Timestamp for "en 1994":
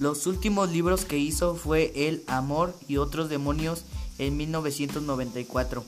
4.16-5.84